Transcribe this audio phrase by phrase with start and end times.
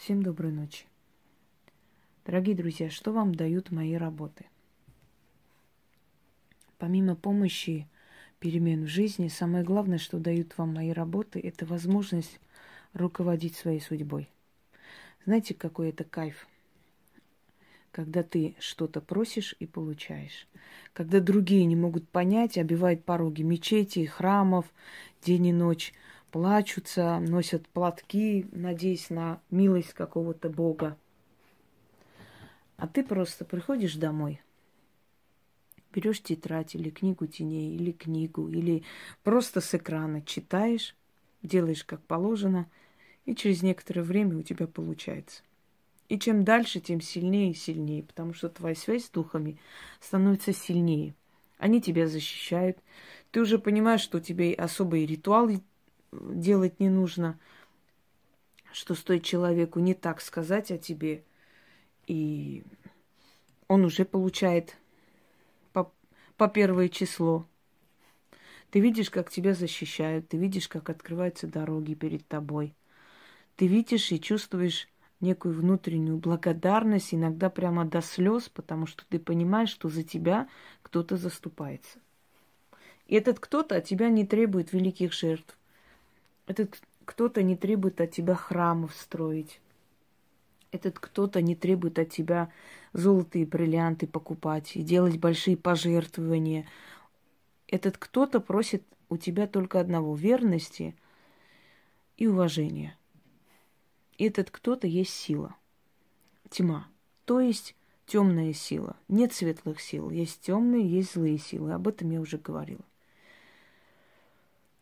[0.00, 0.86] Всем доброй ночи.
[2.24, 4.46] Дорогие друзья, что вам дают мои работы?
[6.78, 7.86] Помимо помощи,
[8.38, 12.40] перемен в жизни, самое главное, что дают вам мои работы, это возможность
[12.94, 14.30] руководить своей судьбой.
[15.26, 16.48] Знаете, какой это кайф?
[17.92, 20.48] Когда ты что-то просишь и получаешь.
[20.94, 24.64] Когда другие не могут понять, обивают пороги мечети, храмов
[25.20, 25.92] день и ночь–
[26.30, 30.96] плачутся, носят платки, надеясь на милость какого-то Бога.
[32.76, 34.40] А ты просто приходишь домой,
[35.92, 38.84] берешь тетрадь или книгу теней, или книгу, или
[39.22, 40.96] просто с экрана читаешь,
[41.42, 42.66] делаешь как положено,
[43.26, 45.42] и через некоторое время у тебя получается.
[46.08, 49.58] И чем дальше, тем сильнее и сильнее, потому что твоя связь с духами
[50.00, 51.14] становится сильнее.
[51.58, 52.78] Они тебя защищают.
[53.30, 55.62] Ты уже понимаешь, что у тебя особые ритуалы
[56.12, 57.38] делать не нужно,
[58.72, 61.24] что стоит человеку не так сказать о тебе,
[62.06, 62.64] и
[63.68, 64.76] он уже получает
[65.72, 65.92] по,
[66.36, 67.46] по первое число.
[68.70, 72.74] Ты видишь, как тебя защищают, ты видишь, как открываются дороги перед тобой.
[73.56, 74.88] Ты видишь и чувствуешь
[75.20, 80.48] некую внутреннюю благодарность, иногда прямо до слез, потому что ты понимаешь, что за тебя
[80.82, 81.98] кто-то заступается.
[83.06, 85.58] И этот кто-то от тебя не требует великих жертв.
[86.46, 89.60] Этот кто-то не требует от тебя храмов строить.
[90.72, 92.52] Этот кто-то не требует от тебя
[92.92, 96.66] золотые бриллианты покупать и делать большие пожертвования.
[97.66, 100.94] Этот кто-то просит у тебя только одного– верности
[102.16, 102.96] и уважения.
[104.18, 105.56] И этот кто-то есть сила,
[106.50, 106.86] тьма,
[107.24, 107.74] то есть
[108.06, 108.96] темная сила.
[109.08, 111.72] Нет светлых сил, есть темные, есть злые силы.
[111.72, 112.84] Об этом я уже говорила.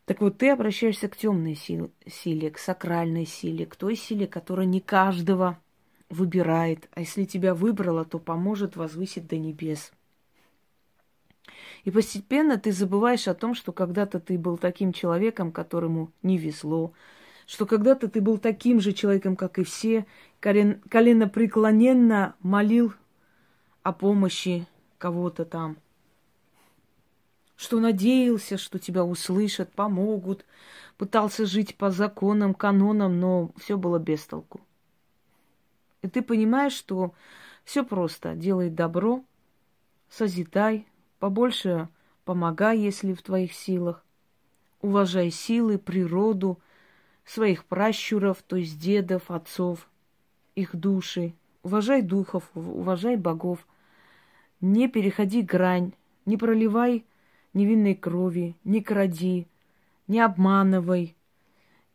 [0.09, 4.81] Так вот, ты обращаешься к темной силе, к сакральной силе, к той силе, которая не
[4.81, 5.59] каждого
[6.09, 6.89] выбирает.
[6.95, 9.91] А если тебя выбрала, то поможет возвысить до небес.
[11.83, 16.91] И постепенно ты забываешь о том, что когда-то ты был таким человеком, которому не везло,
[17.45, 20.07] что когда-то ты был таким же человеком, как и все,
[20.39, 22.93] колен, коленопреклоненно молил
[23.83, 24.65] о помощи
[24.97, 25.77] кого-то там–
[27.59, 30.45] что надеялся, что тебя услышат, помогут,
[30.97, 34.61] пытался жить по законам, канонам, но все было без толку.
[36.01, 37.13] И ты понимаешь, что
[37.65, 38.33] все просто.
[38.33, 39.25] Делай добро,
[40.09, 40.87] созидай,
[41.19, 41.89] побольше
[42.23, 44.05] помогай, если в твоих силах.
[44.81, 46.59] Уважай силы, природу,
[47.25, 49.89] своих пращуров, то есть дедов, отцов,
[50.55, 51.33] их души.
[51.63, 53.67] Уважай духов, уважай богов.
[54.61, 55.91] Не переходи грань,
[56.25, 57.03] не проливай
[57.53, 59.47] невинной крови, не кради,
[60.07, 61.15] не обманывай,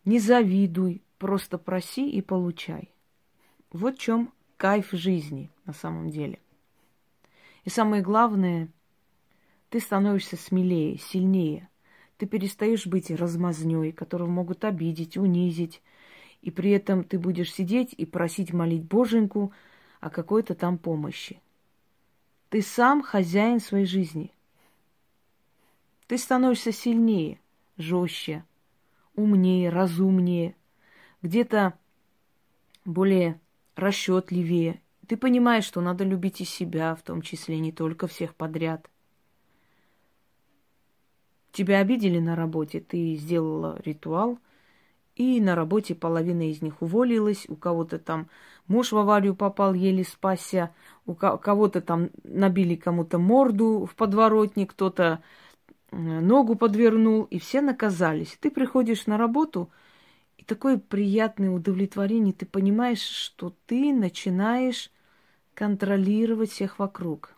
[0.04, 2.90] не завидуй, просто проси и получай.
[3.72, 6.38] Вот в чем кайф жизни на самом деле.
[7.64, 8.68] И самое главное,
[9.70, 11.68] ты становишься смелее, сильнее.
[12.16, 15.82] Ты перестаешь быть размазней, которого могут обидеть, унизить.
[16.42, 19.52] И при этом ты будешь сидеть и просить молить Боженьку
[20.00, 21.40] о какой-то там помощи.
[22.50, 24.30] Ты сам хозяин своей жизни.
[26.06, 27.40] Ты становишься сильнее,
[27.78, 28.44] жестче,
[29.14, 30.54] умнее, разумнее,
[31.22, 31.74] где-то
[32.84, 33.40] более
[33.74, 34.80] расчетливее.
[35.08, 38.88] Ты понимаешь, что надо любить и себя, в том числе не только всех подряд.
[41.52, 44.38] Тебя обидели на работе, ты сделала ритуал,
[45.14, 48.28] и на работе половина из них уволилась, у кого-то там
[48.66, 50.74] муж в аварию попал, еле спасся,
[51.06, 55.22] у кого-то там набили кому-то морду в подворотне, кто-то
[55.94, 58.36] ногу подвернул, и все наказались.
[58.40, 59.70] Ты приходишь на работу,
[60.38, 64.90] и такое приятное удовлетворение, ты понимаешь, что ты начинаешь
[65.54, 67.34] контролировать всех вокруг.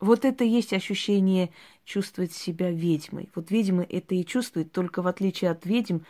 [0.00, 1.50] Вот это есть ощущение
[1.84, 3.30] чувствовать себя ведьмой.
[3.34, 6.00] Вот ведьмы это и чувствуют, только в отличие от ведьм,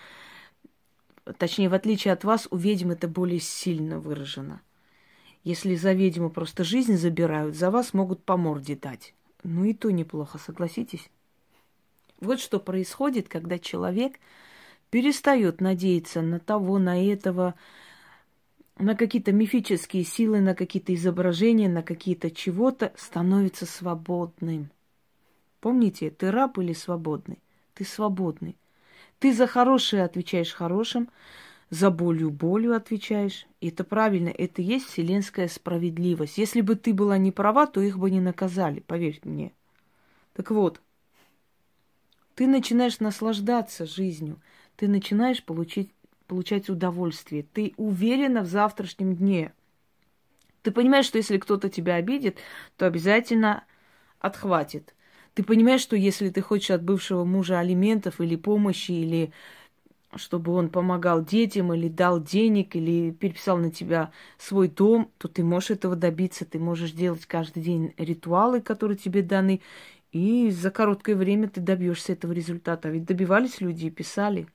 [1.38, 4.60] точнее, в отличие от вас, у ведьм это более сильно выражено.
[5.44, 9.14] Если за ведьму просто жизнь забирают, за вас могут по морде дать.
[9.44, 11.08] Ну и то неплохо, согласитесь?
[12.20, 14.18] Вот что происходит, когда человек
[14.90, 17.54] перестает надеяться на того, на этого,
[18.78, 24.70] на какие-то мифические силы, на какие-то изображения, на какие-то чего-то, становится свободным.
[25.60, 27.38] Помните, ты раб или свободный?
[27.74, 28.56] Ты свободный.
[29.18, 31.08] Ты за хорошее отвечаешь хорошим,
[31.70, 33.46] за болью болью отвечаешь.
[33.60, 36.38] И это правильно, это и есть вселенская справедливость.
[36.38, 39.52] Если бы ты была не права, то их бы не наказали, поверьте мне.
[40.34, 40.80] Так вот,
[42.36, 44.40] ты начинаешь наслаждаться жизнью,
[44.76, 45.90] ты начинаешь получить,
[46.28, 47.42] получать удовольствие.
[47.42, 49.52] Ты уверена в завтрашнем дне.
[50.62, 52.36] Ты понимаешь, что если кто-то тебя обидит,
[52.76, 53.64] то обязательно
[54.20, 54.94] отхватит.
[55.34, 59.32] Ты понимаешь, что если ты хочешь от бывшего мужа алиментов или помощи, или
[60.14, 65.42] чтобы он помогал детям, или дал денег, или переписал на тебя свой дом, то ты
[65.42, 66.44] можешь этого добиться.
[66.44, 69.60] Ты можешь делать каждый день ритуалы, которые тебе даны,
[70.12, 72.88] и за короткое время ты добьешься этого результата.
[72.88, 74.46] Ведь добивались люди и писали.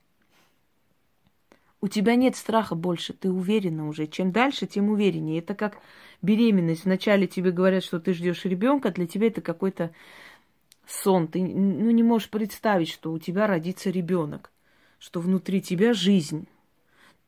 [1.80, 4.06] У тебя нет страха больше, ты уверена уже.
[4.06, 5.40] Чем дальше, тем увереннее.
[5.40, 5.78] Это как
[6.22, 6.84] беременность.
[6.84, 9.92] Вначале тебе говорят, что ты ждешь ребенка, для тебя это какой-то
[10.86, 11.26] сон.
[11.26, 14.52] Ты ну, не можешь представить, что у тебя родится ребенок,
[14.98, 16.46] что внутри тебя жизнь.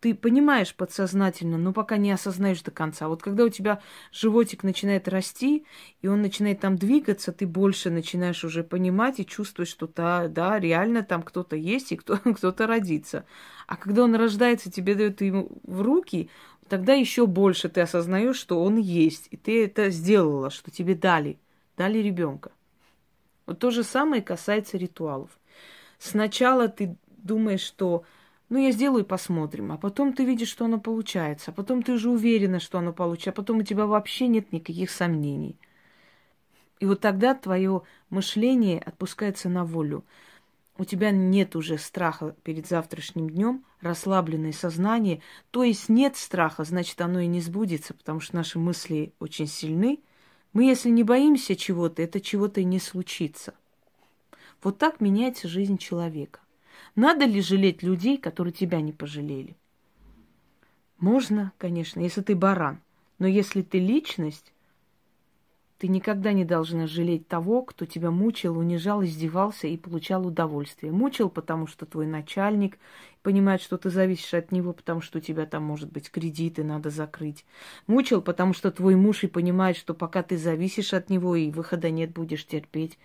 [0.04, 3.08] Ты понимаешь подсознательно, но пока не осознаешь до конца.
[3.08, 3.80] Вот когда у тебя
[4.12, 5.64] животик начинает расти,
[6.02, 10.60] и он начинает там двигаться, ты больше начинаешь уже понимать и чувствовать, что да, да
[10.60, 13.24] реально там кто-то есть и кто, кто-то родится.
[13.66, 16.28] А когда он рождается, тебе дают ему в руки,
[16.68, 19.28] тогда еще больше ты осознаешь, что он есть.
[19.30, 21.38] И ты это сделала, что тебе дали.
[21.78, 22.52] Дали ребенка.
[23.46, 25.30] Вот то же самое касается ритуалов.
[25.98, 28.04] Сначала ты думаешь, что
[28.48, 31.92] ну я сделаю и посмотрим, а потом ты видишь, что оно получается, а потом ты
[31.92, 35.56] уже уверена, что оно получится, а потом у тебя вообще нет никаких сомнений.
[36.80, 40.04] И вот тогда твое мышление отпускается на волю.
[40.76, 45.22] У тебя нет уже страха перед завтрашним днем, расслабленное сознание.
[45.50, 50.00] То есть нет страха, значит, оно и не сбудется, потому что наши мысли очень сильны–
[50.54, 53.54] мы, если не боимся чего-то, это чего-то и не случится.
[54.62, 56.38] Вот так меняется жизнь человека.
[56.96, 59.56] Надо ли жалеть людей, которые тебя не пожалели?
[60.98, 62.80] Можно, конечно, если ты баран.
[63.18, 64.52] Но если ты личность,
[65.78, 70.92] ты никогда не должна жалеть того, кто тебя мучил, унижал, издевался и получал удовольствие.
[70.92, 72.78] Мучил, потому что твой начальник
[73.22, 76.90] понимает, что ты зависишь от него, потому что у тебя там, может быть, кредиты надо
[76.90, 77.44] закрыть.
[77.86, 81.90] Мучил, потому что твой муж и понимает, что пока ты зависишь от него и выхода
[81.90, 82.98] нет, будешь терпеть.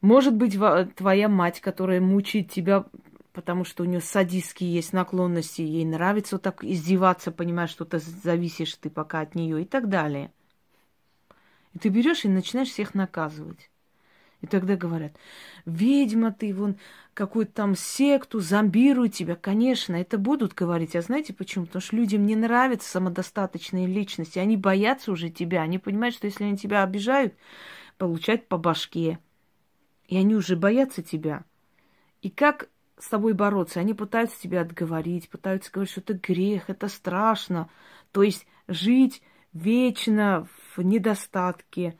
[0.00, 0.58] Может быть,
[0.96, 2.84] твоя мать, которая мучает тебя,
[3.32, 7.98] потому что у нее садистские есть наклонности, ей нравится вот так издеваться, понимая, что ты
[7.98, 10.32] зависишь ты пока от нее и так далее.
[11.74, 13.70] И ты берешь и начинаешь всех наказывать.
[14.42, 15.12] И тогда говорят,
[15.64, 16.76] ведьма ты, вон,
[17.14, 19.34] какую-то там секту, зомбируют тебя.
[19.34, 20.94] Конечно, это будут говорить.
[20.94, 21.66] А знаете почему?
[21.66, 24.38] Потому что людям не нравятся самодостаточные личности.
[24.38, 25.62] Они боятся уже тебя.
[25.62, 27.34] Они понимают, что если они тебя обижают,
[27.98, 29.18] получают по башке.
[30.08, 31.44] И они уже боятся тебя.
[32.22, 32.68] И как
[32.98, 33.80] с тобой бороться?
[33.80, 37.68] Они пытаются тебя отговорить, пытаются говорить, что это грех, это страшно.
[38.12, 39.22] То есть жить
[39.52, 41.98] вечно в недостатке,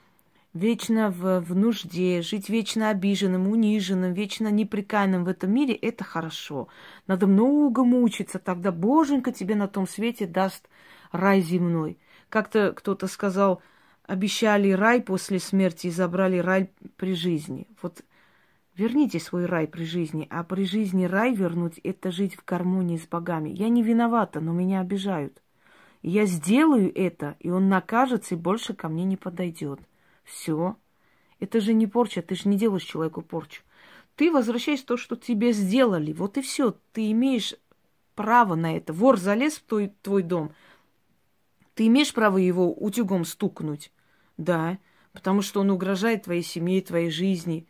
[0.52, 6.68] вечно в, в нужде, жить вечно обиженным, униженным, вечно неприкаянным в этом мире, это хорошо.
[7.06, 10.68] Надо много мучиться, тогда Боженька тебе на том свете даст
[11.12, 11.98] рай земной.
[12.28, 13.62] Как-то кто-то сказал,
[14.06, 17.66] обещали рай после смерти и забрали рай при жизни.
[17.82, 18.02] Вот
[18.74, 23.06] верните свой рай при жизни, а при жизни рай вернуть– это жить в гармонии с
[23.06, 23.50] богами.
[23.50, 25.42] Я не виновата, но меня обижают.
[26.02, 29.80] Я сделаю это, и он накажется и больше ко мне не подойдет.
[30.24, 30.76] Все.
[31.40, 33.62] Это же не порча, ты же не делаешь человеку порчу.
[34.14, 36.12] Ты возвращаешь то, что тебе сделали.
[36.12, 36.74] Вот и все.
[36.92, 37.54] Ты имеешь
[38.14, 38.92] право на это.
[38.92, 40.52] Вор залез в твой, твой дом.
[41.76, 43.92] Ты имеешь право его утюгом стукнуть?
[44.38, 44.78] Да,
[45.12, 47.68] потому что он угрожает твоей семье, твоей жизни,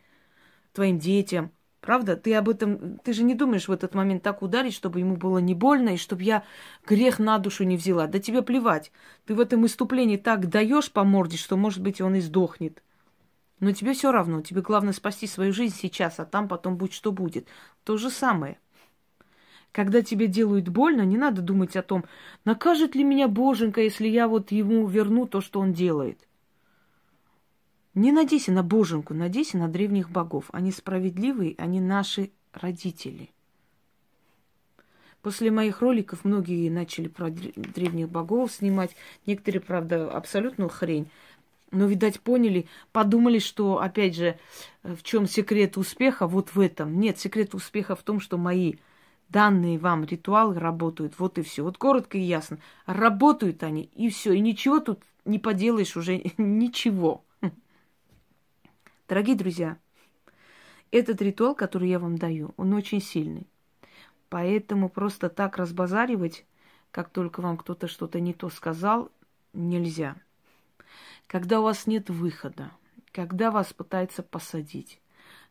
[0.71, 1.51] твоим детям.
[1.81, 2.15] Правда?
[2.15, 5.39] Ты об этом, ты же не думаешь в этот момент так ударить, чтобы ему было
[5.39, 6.45] не больно, и чтобы я
[6.85, 8.07] грех на душу не взяла.
[8.07, 8.93] Да тебе плевать.
[9.25, 12.81] Ты в этом иступлении так даешь по морде, что, может быть, он и сдохнет.
[13.59, 14.41] Но тебе все равно.
[14.41, 17.49] Тебе главное спасти свою жизнь сейчас, а там потом будь что будет.
[17.83, 18.57] То же самое.
[19.71, 22.05] Когда тебе делают больно, не надо думать о том,
[22.45, 26.27] накажет ли меня Боженька, если я вот ему верну то, что он делает.
[27.93, 30.45] Не надейся на боженку, надейся на древних богов.
[30.51, 33.31] Они справедливые, они наши родители.
[35.23, 38.95] После моих роликов многие начали про древних богов снимать.
[39.25, 41.09] Некоторые, правда, абсолютно хрень.
[41.71, 44.37] Но, видать, поняли, подумали, что, опять же,
[44.83, 46.99] в чем секрет успеха, вот в этом.
[46.99, 48.75] Нет, секрет успеха в том, что мои
[49.29, 51.17] данные вам ритуалы работают.
[51.19, 51.63] Вот и все.
[51.63, 52.59] Вот коротко и ясно.
[52.85, 54.33] Работают они, и все.
[54.33, 57.23] И ничего тут не поделаешь уже, ничего.
[59.07, 59.77] Дорогие друзья,
[60.91, 63.47] этот ритуал, который я вам даю, он очень сильный.
[64.29, 66.45] Поэтому просто так разбазаривать,
[66.91, 69.09] как только вам кто-то что-то не то сказал,
[69.53, 70.17] нельзя.
[71.27, 72.71] Когда у вас нет выхода,
[73.11, 74.99] когда вас пытаются посадить,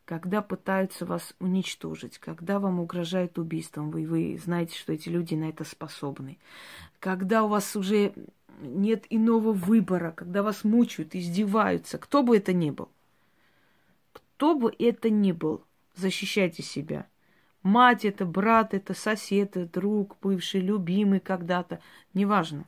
[0.07, 5.49] когда пытаются вас уничтожить, когда вам угрожают убийством, вы, вы знаете, что эти люди на
[5.49, 6.39] это способны,
[7.01, 8.15] когда у вас уже
[8.61, 12.89] нет иного выбора, когда вас мучают, издеваются, кто бы это ни был,
[14.13, 15.65] кто бы это ни был,
[15.97, 17.07] защищайте себя.
[17.65, 21.81] Мать это, брат это, сосед это, друг, бывший, любимый когда-то,
[22.15, 22.65] неважно.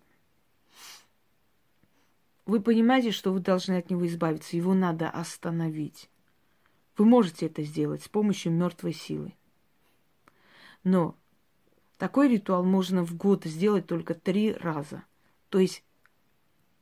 [2.47, 6.11] Вы понимаете, что вы должны от него избавиться, его надо остановить.
[6.99, 9.33] Вы можете это сделать с помощью мертвой силы.
[10.83, 11.15] Но
[11.97, 15.05] такой ритуал можно в год сделать только три раза.
[15.49, 15.85] То есть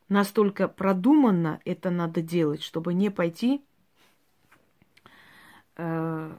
[0.08, 3.62] настолько продуманно это надо делать, чтобы не пойти
[5.76, 6.37] э,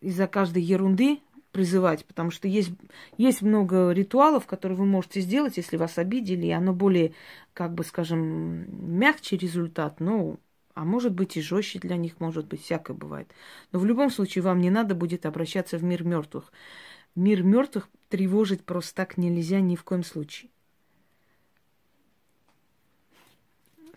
[0.00, 1.20] из-за каждой ерунды
[1.52, 2.72] призывать, потому что есть,
[3.16, 7.14] есть много ритуалов, которые вы можете сделать, если вас обидели, и оно более,
[7.52, 8.66] как бы скажем,
[8.98, 10.36] мягче результат, но
[10.78, 13.28] а может быть и жестче для них, может быть, всякое бывает.
[13.72, 16.52] Но в любом случае вам не надо будет обращаться в мир мертвых.
[17.16, 20.52] Мир мертвых тревожить просто так нельзя ни в коем случае.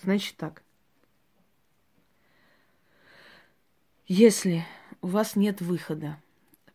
[0.02, 0.64] Значит так.
[4.08, 4.66] Если
[5.02, 6.20] у вас нет выхода,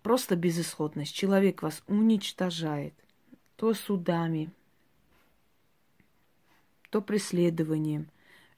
[0.05, 2.95] просто безысходность, человек вас уничтожает,
[3.57, 4.53] то судами,
[6.91, 8.09] то преследованием,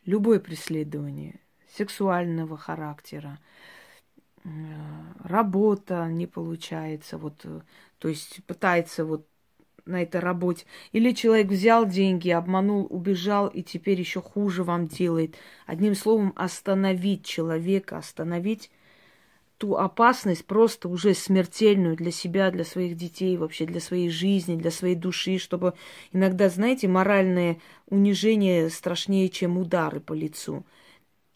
[0.09, 1.39] любое преследование
[1.71, 3.39] сексуального характера,
[4.43, 4.49] э,
[5.23, 7.61] работа не получается, вот, э,
[7.99, 9.29] то есть пытается вот
[9.85, 10.65] на этой работе.
[10.93, 15.37] Или человек взял деньги, обманул, убежал и теперь еще хуже вам делает.
[15.67, 18.71] Одним словом, остановить человека, остановить
[19.59, 24.71] ту опасность просто уже смертельную для себя, для своих детей, вообще для своей жизни, для
[24.71, 25.75] своей души, чтобы
[26.13, 30.65] иногда, знаете, моральное унижение страшнее, чем удары по лицу.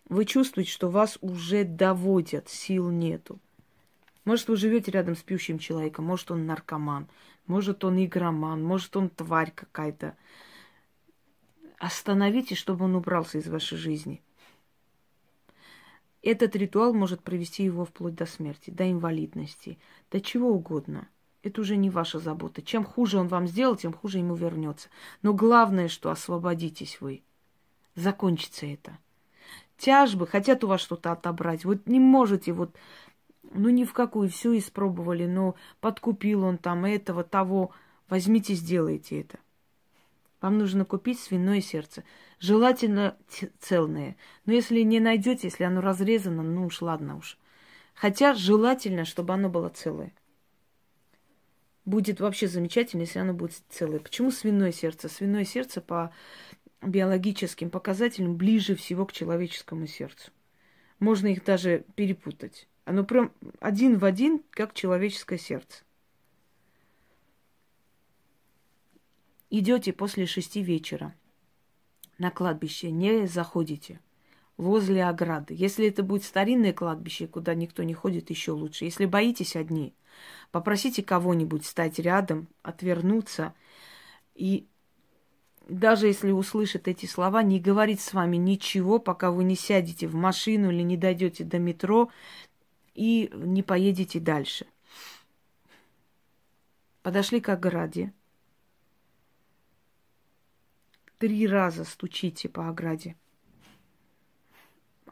[0.09, 3.41] Вы чувствуете, что вас уже доводят, сил нету.
[4.25, 7.09] Может, вы живете рядом с пьющим человеком, может, он наркоман,
[7.49, 10.17] может, он игроман, может, он тварь какая-то.
[11.79, 14.23] Остановите, чтобы он убрался из вашей жизни–
[16.23, 19.79] этот ритуал может привести его вплоть до смерти, до инвалидности,
[20.11, 21.09] до чего угодно.
[21.43, 22.62] Это уже не ваша забота.
[22.62, 24.88] Чем хуже он вам сделал, тем хуже ему вернется.
[25.23, 27.23] Но главное, что освободитесь вы.
[27.97, 28.99] Закончится это.
[29.76, 31.64] Тяжбы, хотят у вас что-то отобрать.
[31.64, 32.76] Вот не можете вот,
[33.43, 37.73] ну ни в какую, все испробовали, но подкупил он там этого, того.
[38.09, 39.41] Возьмите, сделайте это.
[40.42, 42.02] Вам нужно купить свиное сердце.
[42.40, 43.16] Желательно
[43.61, 44.16] целое.
[44.44, 47.38] Но если не найдете, если оно разрезано, ну уж ладно уж.
[47.94, 50.12] Хотя желательно, чтобы оно было целое.
[51.84, 54.00] Будет вообще замечательно, если оно будет целое.
[54.00, 55.08] Почему свиное сердце?
[55.08, 56.12] Свиное сердце по
[56.80, 60.32] биологическим показателям ближе всего к человеческому сердцу.
[60.99, 62.68] Можно их даже перепутать.
[62.84, 65.84] Оно прям один в один, как человеческое сердце.
[69.54, 71.14] Идете после шести вечера
[72.16, 74.00] на кладбище, не заходите
[74.56, 75.52] возле ограды.
[75.52, 78.87] Если это будет старинное кладбище, куда никто не ходит, еще лучше.
[78.87, 79.92] Если боитесь одни,
[80.52, 83.52] попросите кого-нибудь стать рядом, отвернуться
[84.35, 84.66] и
[85.68, 90.14] даже если услышит эти слова, не говорить с вами ничего, пока вы не сядете в
[90.14, 92.11] машину или не дойдете до метро
[92.94, 94.66] и не поедете дальше.
[97.02, 98.14] Подошли к ограде,
[101.23, 103.14] три раза стучите по ограде.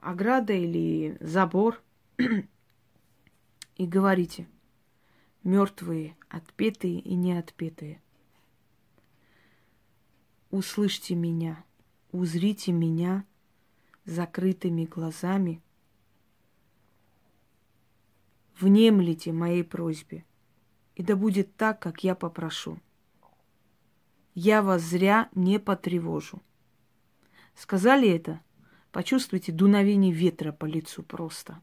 [0.00, 1.80] Ограда или забор.
[3.76, 4.48] и говорите,
[5.44, 8.02] мертвые, отпетые и неотпетые.
[10.50, 11.64] Услышьте меня,
[12.10, 13.24] узрите меня
[14.04, 15.62] закрытыми глазами.
[18.58, 20.24] Внемлите моей просьбе,
[20.96, 22.80] и да будет так, как я попрошу
[24.34, 26.40] я вас зря не потревожу.
[27.54, 28.40] Сказали это?
[28.92, 31.62] Почувствуйте дуновение ветра по лицу просто.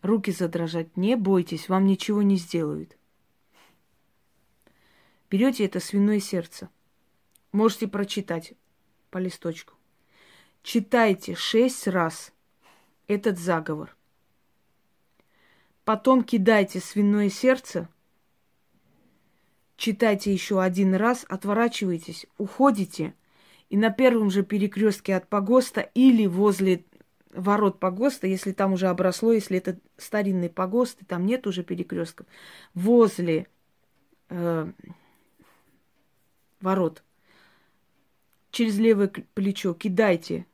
[0.00, 2.96] Руки задрожать не бойтесь, вам ничего не сделают.
[5.30, 6.68] Берете это свиное сердце.
[7.52, 8.54] Можете прочитать
[9.10, 9.74] по листочку.
[10.62, 12.32] Читайте шесть раз
[13.06, 13.96] этот заговор.
[15.84, 17.88] Потом кидайте свиное сердце–
[19.82, 23.14] читайте еще один раз, отворачиваетесь, уходите,
[23.68, 26.84] и на первом же перекрестке от погоста или возле
[27.32, 32.28] ворот погоста, если там уже обросло, если это старинный погост, и там нет уже перекрестков,
[32.74, 33.48] возле
[34.28, 34.70] э,
[36.60, 37.02] ворот.
[38.52, 40.46] Через левое плечо кидайте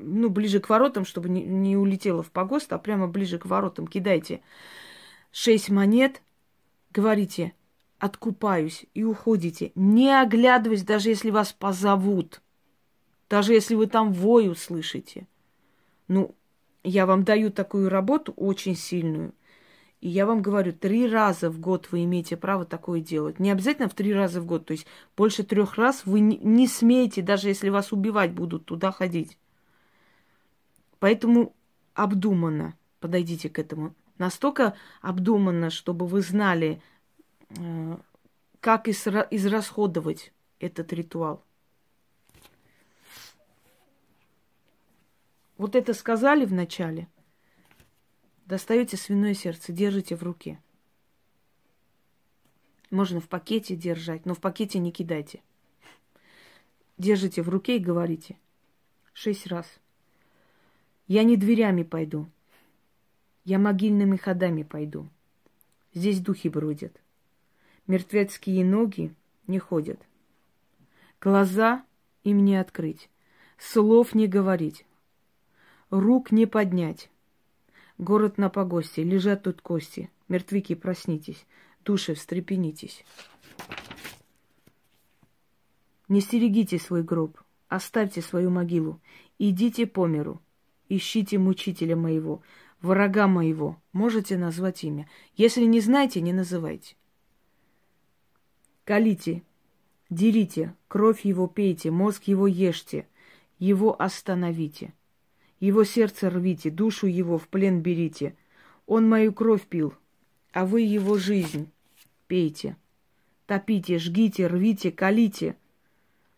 [0.00, 3.86] ну, ближе к воротам, чтобы не, не улетело в погост, а прямо ближе к воротам
[3.86, 4.42] кидайте
[5.30, 6.20] шесть монет,
[6.90, 7.54] говорите,
[8.00, 12.40] откупаюсь и уходите, не оглядываясь, даже если вас позовут,
[13.28, 15.28] даже если вы там вой услышите.
[16.08, 16.34] Ну,
[16.82, 19.34] я вам даю такую работу очень сильную.
[20.00, 23.38] И я вам говорю, три раза в год вы имеете право такое делать.
[23.38, 26.66] Не обязательно в три раза в год, то есть больше трех раз вы не, не
[26.66, 29.36] смеете, даже если вас убивать будут, туда ходить.
[30.98, 31.54] Поэтому
[31.92, 33.94] обдуманно подойдите к этому.
[34.16, 36.82] Настолько обдуманно, чтобы вы знали,
[38.60, 41.44] как израсходовать этот ритуал.
[45.56, 47.08] Вот это сказали вначале–
[48.50, 50.60] Достаете свиное сердце, держите в руке.
[52.90, 55.40] Можно в пакете держать, но в пакете не кидайте.
[56.98, 58.36] Держите в руке и говорите.
[59.12, 59.66] Шесть раз.
[61.06, 62.28] Я не дверями пойду.
[63.44, 65.08] Я могильными ходами пойду.
[65.94, 66.99] Здесь духи бродят.
[67.86, 69.14] Мертвецкие ноги
[69.46, 70.00] не ходят.
[71.20, 71.84] Глаза
[72.24, 73.10] им не открыть.
[73.58, 74.86] Слов не говорить.
[75.90, 77.10] Рук не поднять.
[77.98, 80.10] Город на погосте, лежат тут кости.
[80.28, 81.44] Мертвяки, проснитесь,
[81.84, 83.04] души, встрепенитесь.
[86.08, 89.00] Не стерегите свой гроб, оставьте свою могилу,
[89.38, 90.40] идите по миру,
[90.88, 92.42] ищите мучителя моего,
[92.80, 95.08] врага моего, можете назвать имя.
[95.34, 96.94] Если не знаете, не называйте.
[98.90, 99.44] Колите,
[100.10, 103.06] дерите, кровь его пейте, мозг его ешьте,
[103.60, 104.92] его остановите–
[105.60, 108.34] его сердце рвите, душу его в плен берите.
[108.86, 109.94] Он мою кровь пил,
[110.52, 111.70] а вы его жизнь
[112.26, 112.76] пейте.
[113.46, 115.54] Топите, жгите, рвите, колите.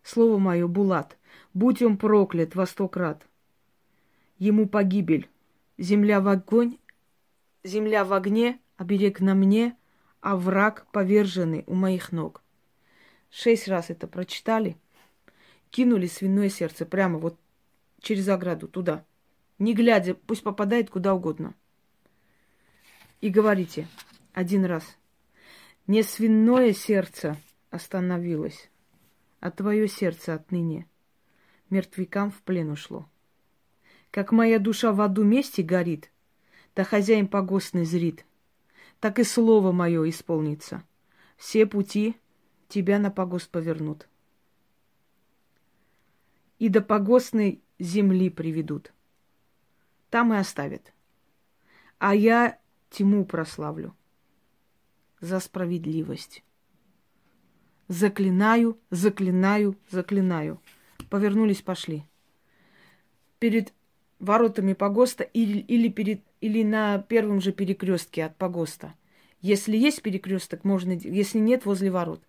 [0.02, 1.16] Слово мое, Булат,
[1.54, 3.26] будь он проклят во сто крат.
[4.38, 5.28] Ему погибель.
[5.78, 6.76] Земля в огонь,
[7.64, 9.76] земля в огне, оберег на мне,
[10.23, 12.43] а враг поверженный у моих ног.
[13.31, 14.79] Шесть раз это прочитали,
[15.71, 17.39] кинули свиное сердце прямо вот
[18.00, 19.04] через ограду туда
[19.63, 21.54] не глядя, пусть попадает куда угодно.
[23.21, 23.87] И говорите
[24.32, 24.99] один раз.
[25.87, 27.37] Не свиное сердце
[27.71, 28.71] остановилось,
[29.39, 30.87] а твое сердце отныне
[31.71, 33.08] мертвякам в плен ушло.
[34.11, 36.11] Как моя душа в аду месте горит,
[36.75, 38.26] да хозяин погостный зрит,
[39.02, 40.84] так и слово мое исполнится.
[41.36, 42.17] Все пути
[42.69, 44.08] тебя на погост повернут.
[46.60, 48.93] И до погостной земли приведут
[50.08, 50.93] там и оставят.
[51.99, 52.60] А я
[52.91, 53.97] тьму прославлю
[55.21, 56.45] за справедливость.
[57.88, 60.60] Заклинаю, заклинаю, заклинаю.
[61.10, 62.04] Повернулись, пошли.
[63.41, 63.73] Перед
[64.21, 68.95] воротами погоста или, или, перед, или на первом же перекрестке от погоста.
[69.41, 72.21] Если есть перекресток, можно, если нет, возле ворот.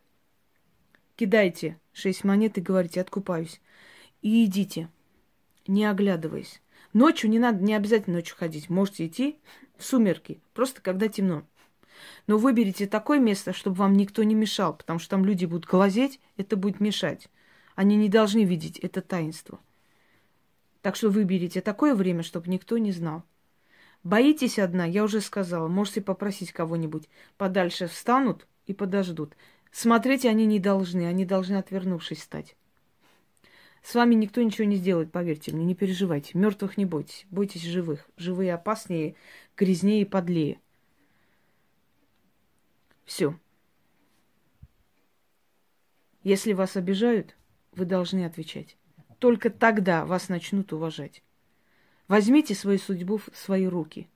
[1.15, 3.59] Кидайте шесть монет и говорите, откупаюсь.
[4.21, 4.87] И идите,
[5.67, 6.61] не оглядываясь.
[6.93, 8.69] Ночью не надо, не обязательно ночью ходить.
[8.69, 9.39] Можете идти
[9.77, 11.43] в сумерки, просто когда темно.
[12.27, 16.19] Но выберите такое место, чтобы вам никто не мешал, потому что там люди будут глазеть,
[16.37, 17.29] это будет мешать.
[17.73, 19.59] Они не должны видеть это таинство.
[20.83, 23.23] Так что выберите такое время, чтобы никто не знал.
[24.03, 27.07] Боитесь одна, я уже сказала, можете попросить кого-нибудь.
[27.37, 29.35] Подальше встанут и подождут.
[29.71, 32.55] Смотреть они не должны, они должны отвернувшись стать.
[33.81, 36.37] С вами никто ничего не сделает, поверьте мне, не переживайте.
[36.37, 38.07] Мертвых не бойтесь, бойтесь живых.
[38.17, 39.15] Живые опаснее,
[39.57, 40.59] грязнее и подлее.
[43.03, 43.37] Все.
[46.23, 47.35] Если вас обижают,
[47.73, 48.77] вы должны отвечать.
[49.19, 51.23] Только тогда вас начнут уважать.
[52.07, 54.07] Возьмите свою судьбу в свои руки.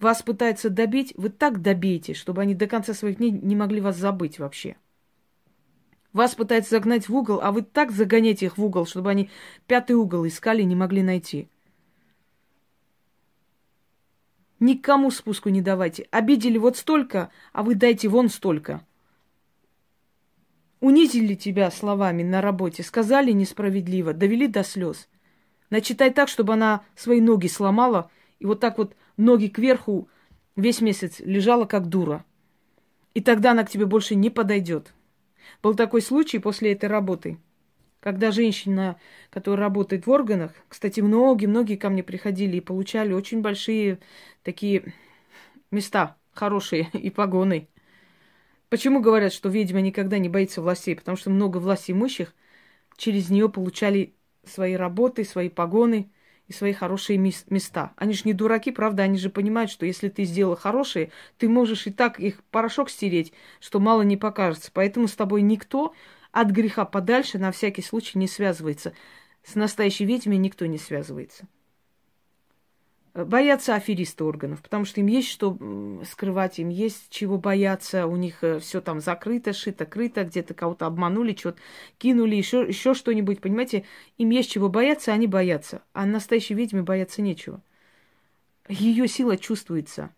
[0.00, 3.96] Вас пытаются добить, вы так добейте, чтобы они до конца своих дней не могли вас
[3.96, 4.76] забыть вообще.
[6.12, 9.30] Вас пытаются загнать в угол, а вы так загоняете их в угол, чтобы они
[9.66, 11.48] пятый угол искали и не могли найти.
[14.60, 16.08] Никому спуску не давайте.
[16.10, 18.84] Обидели вот столько, а вы дайте вон столько.
[20.80, 25.08] Унизили тебя словами на работе, сказали несправедливо, довели до слез.
[25.70, 30.08] Начитай так, чтобы она свои ноги сломала, и вот так вот ноги кверху
[30.56, 32.24] весь месяц лежала как дура.
[33.14, 34.92] И тогда она к тебе больше не подойдет.
[35.62, 37.38] Был такой случай после этой работы,
[38.00, 38.98] когда женщина,
[39.30, 43.98] которая работает в органах, кстати, многие-многие ко мне приходили и получали очень большие
[44.42, 44.94] такие
[45.70, 47.68] места хорошие и погоны.
[48.68, 50.94] Почему говорят, что ведьма никогда не боится властей?
[50.94, 52.34] Потому что много власть имущих
[52.96, 54.14] через нее получали
[54.48, 56.10] свои работы, свои погоны
[56.46, 57.92] и свои хорошие места.
[57.96, 61.86] Они же не дураки, правда, они же понимают, что если ты сделал хорошие, ты можешь
[61.86, 64.70] и так их порошок стереть, что мало не покажется.
[64.72, 65.94] Поэтому с тобой никто
[66.32, 68.94] от греха подальше на всякий случай не связывается.
[69.44, 71.46] С настоящей ведьмой никто не связывается.
[73.24, 75.58] Боятся аферисты органов, потому что им есть что
[76.08, 80.86] скрывать, им есть чего бояться, у них э, все там закрыто, шито, крыто, где-то кого-то
[80.86, 81.58] обманули, что-то
[81.98, 83.84] кинули, еще, еще что-нибудь, понимаете,
[84.18, 87.60] им есть чего бояться, они боятся, а настоящей ведьме бояться нечего.
[88.68, 90.10] Ее сила чувствуется,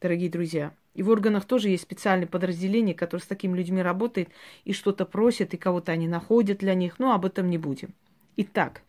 [0.00, 0.74] дорогие друзья.
[0.94, 4.28] И в органах тоже есть специальное подразделение, которое с такими людьми работает
[4.64, 7.94] и что-то просит, и кого-то они находят для них, но об этом не будем.
[8.36, 8.82] Итак,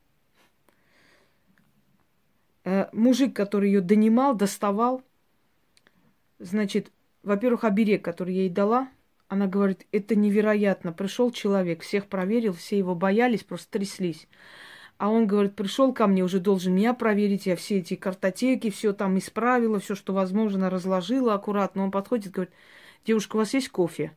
[2.91, 5.04] мужик, который ее донимал, доставал,
[6.39, 6.91] значит,
[7.23, 8.89] во-первых, оберег, который ей дала,
[9.28, 10.93] она говорит, это невероятно.
[10.93, 14.28] Пришел человек, всех проверил, все его боялись, просто тряслись.
[14.97, 18.93] А он говорит, пришел ко мне, уже должен меня проверить, я все эти картотеки, все
[18.93, 21.84] там исправила, все, что возможно, разложила аккуратно.
[21.84, 22.54] Он подходит, говорит,
[23.06, 24.15] девушка, у вас есть кофе?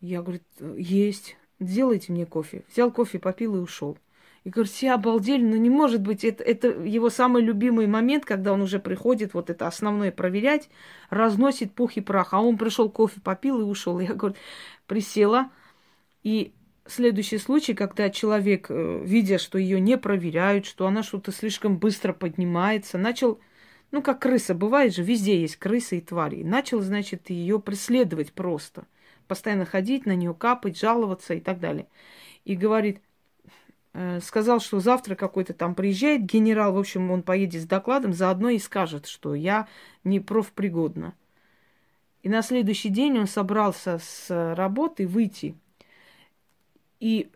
[0.00, 0.40] Я, говорю,
[0.76, 1.36] есть.
[1.58, 2.62] Сделайте мне кофе.
[2.70, 3.98] Взял кофе, попил и ушел.
[4.44, 8.52] И говорит, все обалдели, но не может быть, это, это его самый любимый момент, когда
[8.52, 10.68] он уже приходит, вот это основное проверять,
[11.08, 12.34] разносит пух и прах.
[12.34, 13.98] А он пришел, кофе попил и ушел.
[14.00, 14.36] Я, говорю,
[14.86, 15.50] присела.
[16.22, 16.52] И
[16.86, 22.12] следующий случай, когда человек, э, видя, что ее не проверяют, что она что-то слишком быстро
[22.12, 23.40] поднимается, начал,
[23.92, 26.42] ну, как крыса, бывает же, везде есть крысы и твари.
[26.42, 28.86] Начал, значит, ее преследовать просто.
[29.26, 31.86] Постоянно ходить на нее, капать, жаловаться и так далее.
[32.44, 33.00] И говорит,
[34.22, 38.58] сказал, что завтра какой-то там приезжает генерал, в общем, он поедет с докладом, заодно и
[38.58, 39.68] скажет, что я
[40.02, 41.14] не профпригодна.
[42.22, 45.54] И на следующий день он собрался с работы выйти.
[46.98, 47.30] И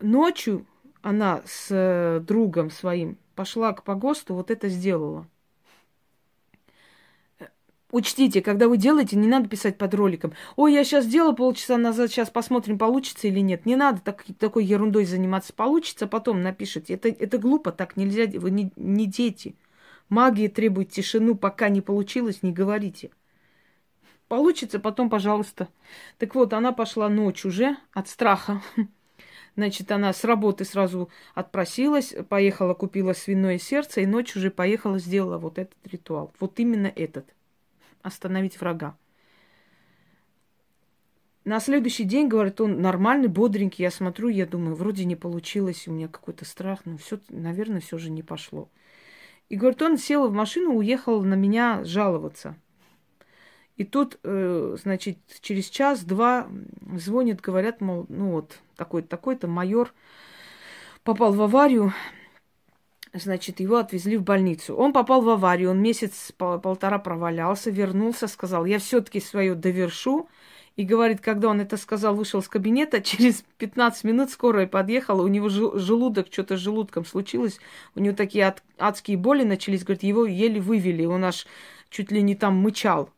[0.00, 0.66] ночью
[1.00, 5.26] она с другом своим пошла к погосту, вот это сделала.
[7.92, 10.32] Учтите, когда вы делаете, не надо писать под роликом.
[10.56, 13.66] Ой, я сейчас сделала полчаса назад, сейчас посмотрим, получится или нет.
[13.66, 15.52] Не надо так, такой ерундой заниматься.
[15.52, 16.94] Получится, потом напишите.
[16.94, 18.24] Это, это глупо, так нельзя.
[18.40, 19.56] Вы не, не дети.
[20.08, 23.10] Магия требует тишину, пока не получилось, не говорите.
[24.26, 25.68] Получится, потом, пожалуйста.
[26.16, 28.62] Так вот, она пошла ночь уже от страха.
[29.54, 35.36] Значит, она с работы сразу отпросилась, поехала, купила свиное сердце, и ночь уже поехала, сделала
[35.36, 36.32] вот этот ритуал.
[36.40, 37.26] Вот именно этот
[38.02, 38.96] остановить врага.
[41.44, 43.82] На следующий день, говорит, он нормальный, бодренький.
[43.82, 47.98] Я смотрю, я думаю, вроде не получилось, у меня какой-то страх, но все, наверное, все
[47.98, 48.68] же не пошло.
[49.48, 52.56] И, говорит, он сел в машину, уехал на меня жаловаться.
[53.76, 56.46] И тут, э, значит, через час-два
[56.96, 59.92] звонят, говорят, мол, ну вот, такой-то, такой-то майор
[61.02, 61.92] попал в аварию,
[63.14, 64.74] Значит, его отвезли в больницу.
[64.74, 70.28] Он попал в аварию, он месяц полтора провалялся, вернулся, сказал, я все-таки свое довершу.
[70.76, 75.28] И говорит, когда он это сказал, вышел из кабинета, через 15 минут скорая подъехала, у
[75.28, 77.60] него желудок, что-то с желудком случилось,
[77.94, 81.46] у него такие ад, адские боли начались, говорит, его еле вывели, он аж
[81.90, 83.10] чуть ли не там мычал.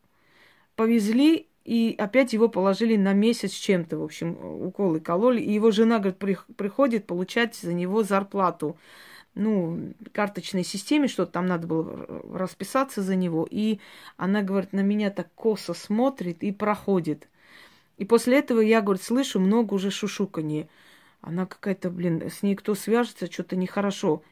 [0.75, 5.39] Повезли, и опять его положили на месяц чем-то, в общем, уколы кололи.
[5.39, 6.17] И его жена, говорит,
[6.57, 8.77] приходит получать за него зарплату
[9.35, 13.47] ну, карточной системе, что-то там надо было расписаться за него.
[13.49, 13.79] И
[14.17, 17.29] она, говорит, на меня так косо смотрит и проходит.
[17.97, 20.69] И после этого я, говорит, слышу много уже шушуканье.
[21.21, 24.23] Она какая-то, блин, с ней кто свяжется, что-то нехорошо.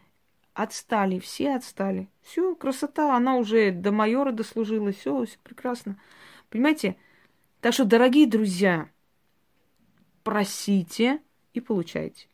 [0.54, 2.08] Отстали, все отстали.
[2.22, 5.98] Все, красота, она уже до майора дослужилась, все, все прекрасно.
[6.50, 6.96] Понимаете?
[7.62, 8.90] Так что, дорогие друзья,
[10.24, 11.22] просите
[11.54, 12.28] и получайте.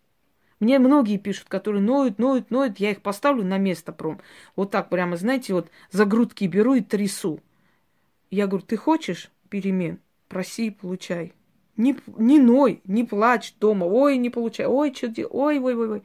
[0.60, 4.20] Мне многие пишут, которые ноют, ноют, ноют, я их поставлю на место пром.
[4.56, 7.40] Вот так прямо, знаете, вот за грудки беру и трясу.
[8.30, 10.00] Я говорю, ты хочешь перемен?
[10.28, 11.34] Проси и получай.
[11.78, 13.86] Не, не ной, не плачь дома.
[13.86, 14.66] Ой, не получай.
[14.68, 16.04] Ой, что ты, ой, ой, ой, ой.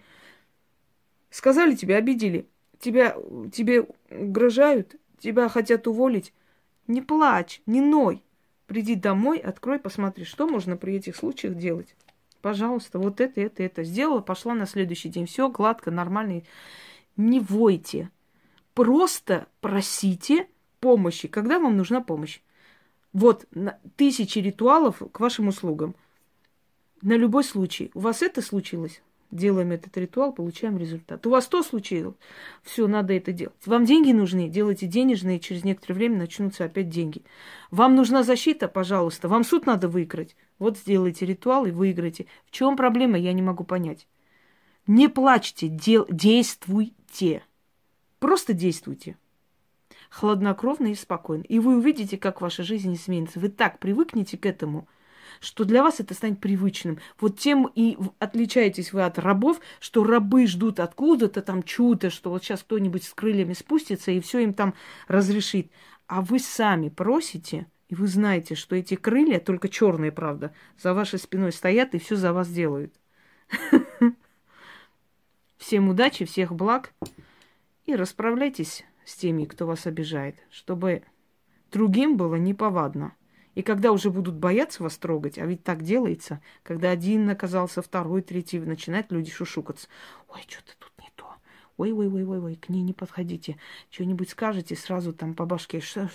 [1.30, 2.46] Сказали тебе, обидели.
[2.78, 3.16] Тебя,
[3.52, 6.32] тебе угрожают, тебя хотят уволить.
[6.86, 8.22] Не плачь, не ной.
[8.66, 11.96] Приди домой, открой, посмотри, что можно при этих случаях делать
[12.44, 13.85] пожалуйста, вот это, это, это.
[13.85, 15.24] Сделала, пошла на следующий день.
[15.24, 16.42] Все гладко, нормально.
[17.16, 18.11] Не войте.
[18.74, 20.46] Просто просите
[20.78, 22.42] помощи, когда вам нужна помощь.
[23.14, 23.46] Вот
[23.96, 25.94] тысячи ритуалов к вашим услугам.
[27.00, 27.90] На любой случай.
[27.94, 29.00] У вас это случилось?
[29.35, 31.27] Делаем этот ритуал, получаем результат.
[31.27, 32.14] У вас то случилось,
[32.62, 33.55] все, надо это делать.
[33.66, 37.23] Вам деньги нужны, делайте денежные, через некоторое время начнутся опять деньги.
[37.70, 40.37] Вам нужна защита, пожалуйста, вам суд надо выиграть.
[40.59, 42.27] Вот сделайте ритуал и выиграйте.
[42.47, 44.07] В чем проблема, я не могу понять.
[44.87, 47.42] Не плачьте, дел, действуйте.
[48.18, 49.16] Просто действуйте.
[50.11, 51.42] Хладнокровно и спокойно.
[51.42, 53.40] И вы увидите, как ваша жизнь изменится.
[53.40, 54.87] Вы так привыкнете к этому,
[55.40, 56.98] что для вас это станет привычным.
[57.20, 62.42] Вот тем и отличаетесь вы от рабов, что рабы ждут откуда-то там чудо, что вот
[62.42, 64.74] сейчас кто-нибудь с крыльями спустится и все им там
[65.08, 65.70] разрешит.
[66.06, 71.18] А вы сами просите, и вы знаете, что эти крылья, только черные, правда, за вашей
[71.18, 72.94] спиной стоят и все за вас делают.
[75.56, 76.92] Всем удачи, всех благ.
[77.87, 81.02] И расправляйтесь с теми, кто вас обижает, чтобы
[81.70, 83.14] другим было неповадно.
[83.54, 88.22] И когда уже будут бояться вас трогать, а ведь так делается, когда один наказался, второй,
[88.22, 89.88] третий, начинают люди шушукаться.
[90.28, 91.26] Ой, что-то тут не то.
[91.76, 93.58] Ой, ой, ой, ой, ой, к ней не подходите.
[93.90, 96.10] Что-нибудь скажете, сразу там по башке, сразу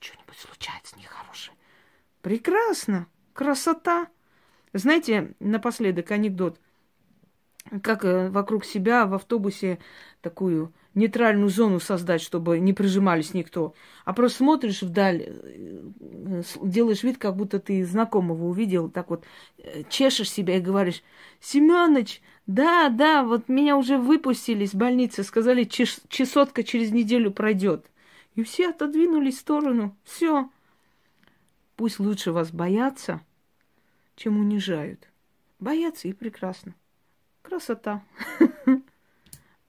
[0.00, 1.56] что-нибудь случается нехорошее.
[2.22, 4.08] Прекрасно, красота.
[4.72, 6.58] Знаете, напоследок анекдот–
[7.82, 9.78] как э, вокруг себя в автобусе
[10.20, 13.74] такую нейтральную зону создать, чтобы не прижимались никто.
[14.04, 19.24] А просто смотришь вдаль, э, делаешь вид, как будто ты знакомого увидел, так вот
[19.58, 21.02] э, чешешь себя и говоришь,
[21.40, 27.86] Семёныч, да, да, вот меня уже выпустили из больницы, сказали, чес чесотка через неделю пройдет.
[28.34, 29.96] И все отодвинулись в сторону.
[30.04, 30.50] Все.
[31.76, 33.20] Пусть лучше вас боятся,
[34.16, 35.08] чем унижают.
[35.58, 36.74] Боятся и прекрасно.
[37.42, 38.02] Красота.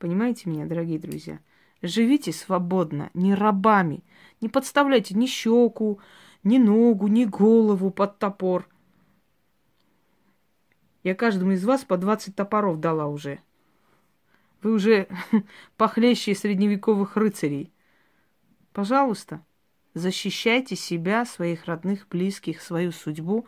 [0.01, 1.39] Понимаете меня, дорогие друзья?
[1.83, 4.03] Живите свободно, не рабами.
[4.41, 5.99] Не подставляйте ни щеку,
[6.43, 8.67] ни ногу, ни голову под топор.
[11.03, 13.41] Я каждому из вас по 20 топоров дала уже.
[14.63, 15.07] Вы уже
[15.77, 17.71] похлеще средневековых рыцарей.
[18.73, 19.45] Пожалуйста,
[19.93, 23.47] защищайте себя, своих родных, близких, свою судьбу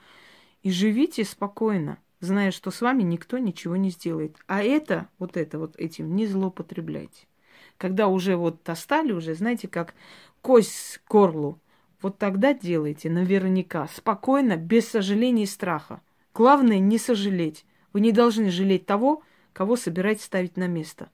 [0.62, 4.38] и живите спокойно зная, что с вами никто ничего не сделает.
[4.48, 7.28] А это, вот это вот этим не злоупотребляйте.
[7.78, 9.94] Когда уже вот достали, уже, знаете, как
[10.42, 11.60] кость горлу,
[12.02, 16.02] вот тогда делайте наверняка, спокойно, без сожаления и страха.
[16.34, 17.66] Главное не сожалеть.
[17.94, 21.10] Вы не должны жалеть того, кого собираетесь ставить на место.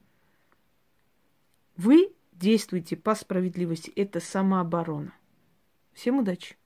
[1.76, 3.92] Вы действуйте по справедливости.
[3.96, 5.14] Это самооборона.
[5.94, 6.56] Всем удачи!